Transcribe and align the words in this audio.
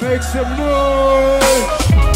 Make 0.00 0.22
some 0.22 0.56
noise. 0.56 2.11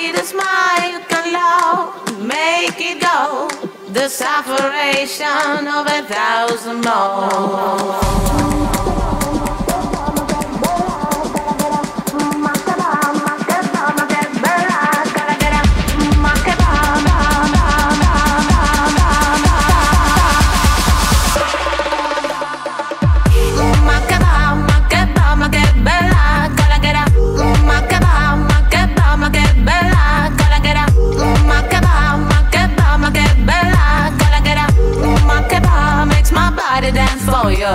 need 0.00 0.14
a 0.14 0.24
smile 0.24 0.90
you 0.90 1.00
can 1.08 1.32
love, 1.32 2.24
make 2.24 2.78
it 2.78 3.00
go. 3.00 3.48
The 3.92 4.08
sufferation 4.08 5.66
of 5.66 5.86
a 5.86 6.02
thousand 6.02 6.84
more. 6.84 8.87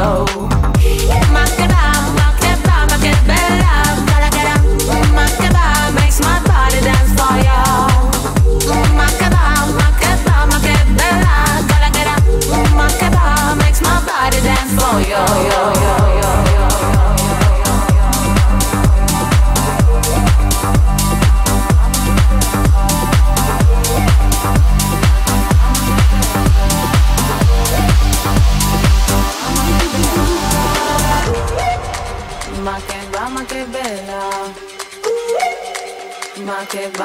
know. 0.03 0.42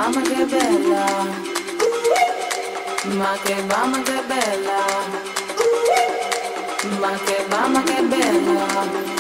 mamma 0.09 0.23
che 0.23 0.45
bella, 0.47 1.05
ma 3.17 3.37
che 3.43 3.63
mamma 3.69 4.03
che 4.03 4.23
bella, 4.27 4.87
ma 6.99 7.13
che 7.25 7.47
mamma 7.51 7.83
che 7.83 8.03
bella. 8.05 9.18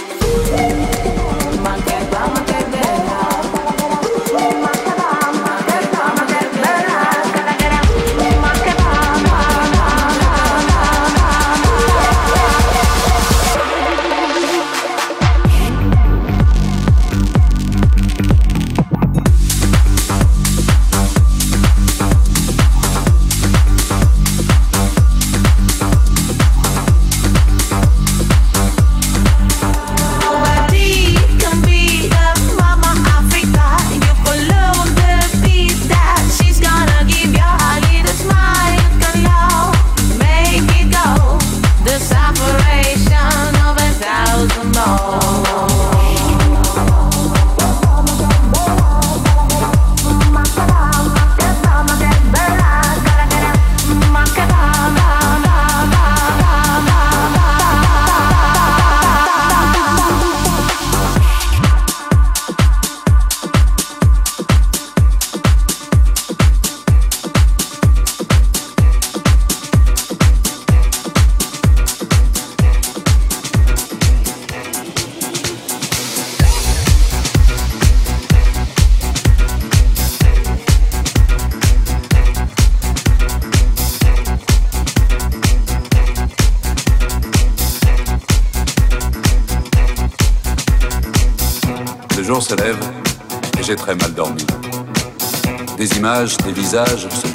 пейзажем 96.68 97.27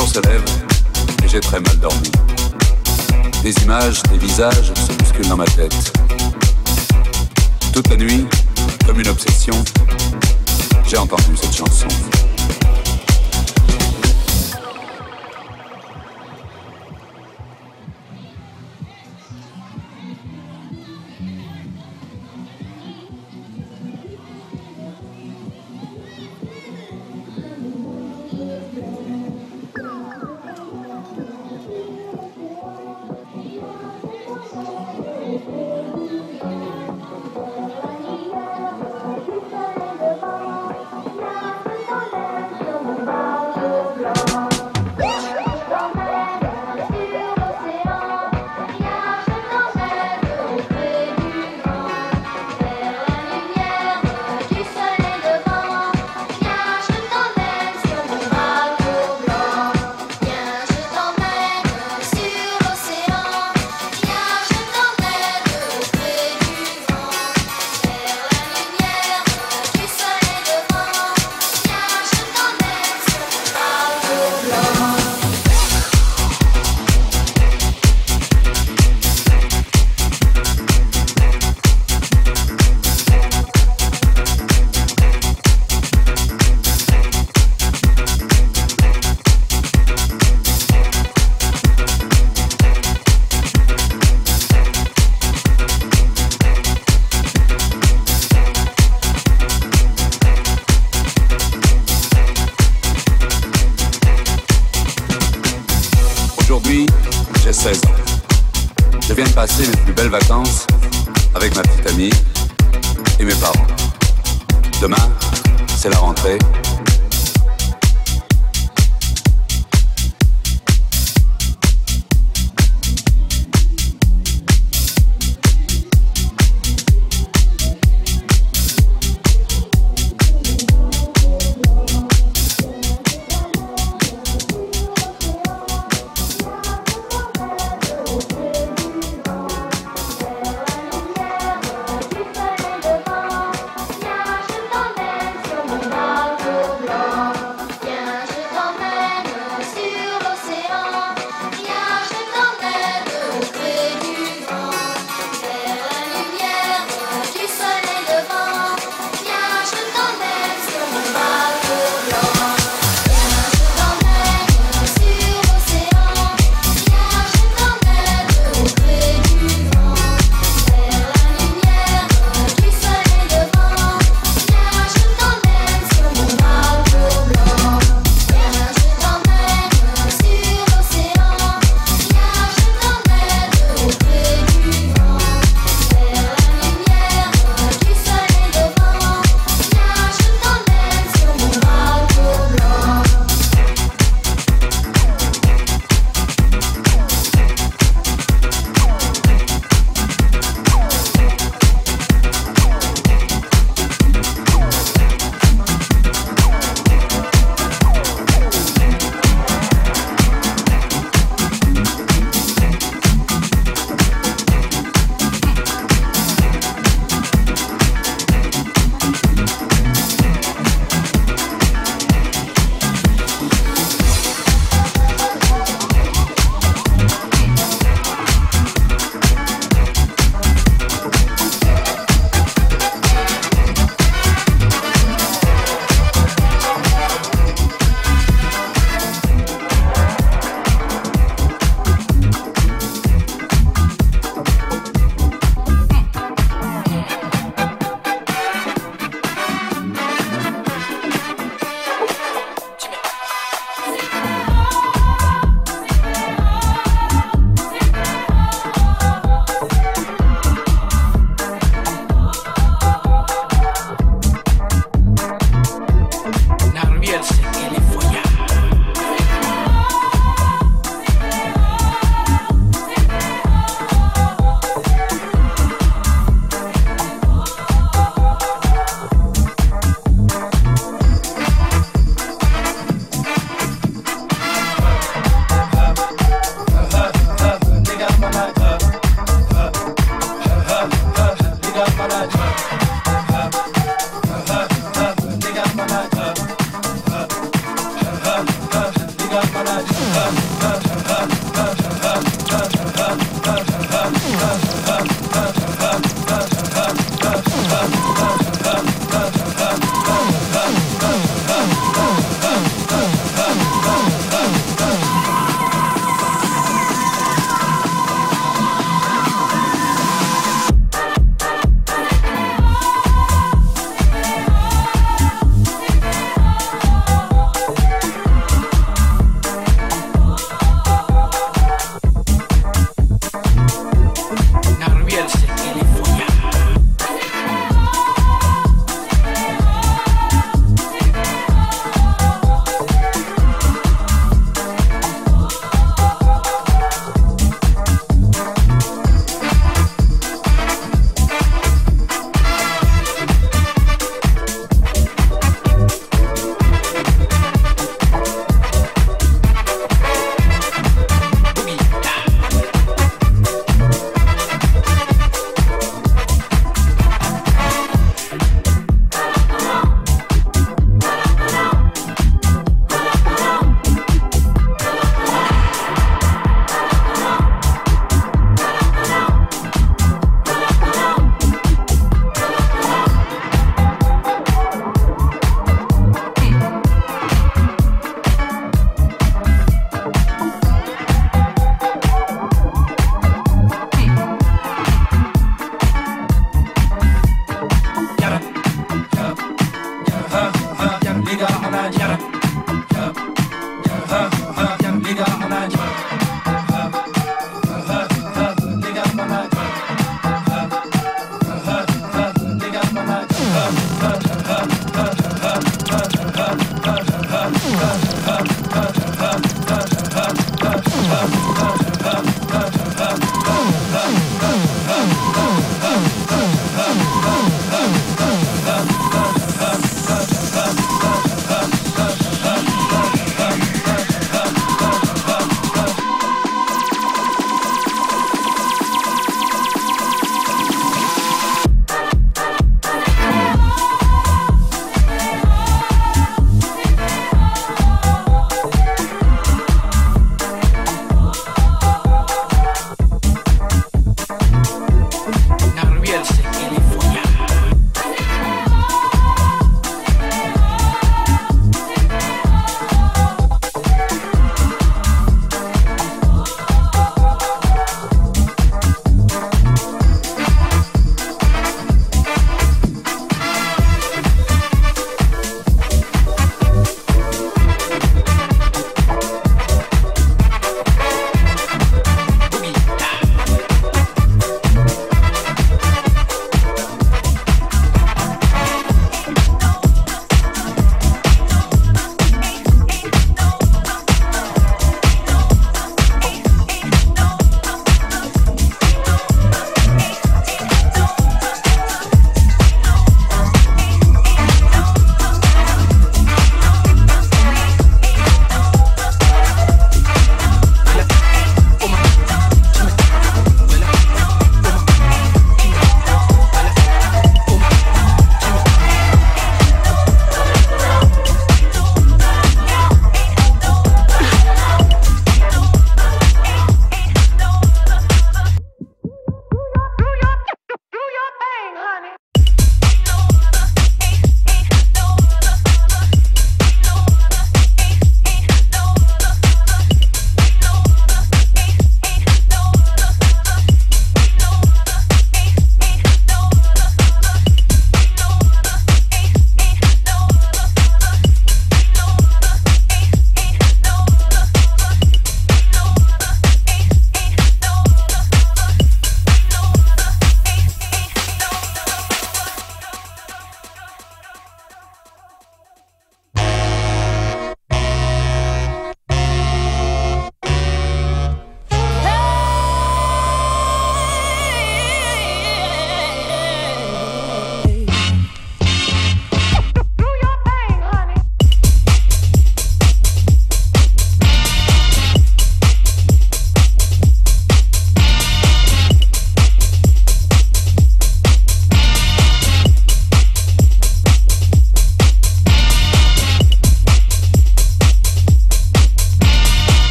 jour 0.00 0.08
se 0.08 0.18
lève 0.22 0.42
et 1.24 1.28
j'ai 1.28 1.38
très 1.38 1.60
mal 1.60 1.78
dormi. 1.78 2.10
Des 3.44 3.54
images, 3.62 4.02
des 4.10 4.18
visages 4.18 4.72
se 4.74 4.92
bousculent 4.92 5.28
dans 5.28 5.36
ma 5.36 5.44
tête. 5.44 5.92
Toute 7.72 7.88
la 7.90 7.96
nuit, 7.96 8.26
comme 8.84 8.98
une 8.98 9.06
obsession, 9.06 9.54
j'ai 10.84 10.96
entendu 10.96 11.36
cette 11.40 11.54
chanson. 11.54 11.86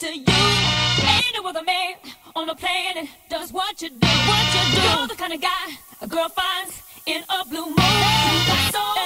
To 0.00 0.06
you. 0.06 0.24
Ain't 0.26 1.34
no 1.34 1.46
other 1.46 1.62
man 1.62 1.94
on 2.34 2.46
the 2.46 2.54
planet 2.54 3.06
does 3.28 3.52
what 3.52 3.82
you 3.82 3.90
do. 3.90 4.06
What 4.06 4.54
you 4.54 4.74
do. 4.74 4.98
You're 4.98 5.06
the 5.08 5.14
kind 5.14 5.34
of 5.34 5.42
guy 5.42 5.66
a 6.00 6.06
girl 6.06 6.28
finds 6.30 6.82
in 7.04 7.22
a 7.28 7.44
blue 7.46 7.66
moon. 7.66 8.99